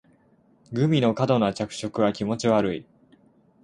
[0.73, 2.85] グミの過度な着色は気持ち悪い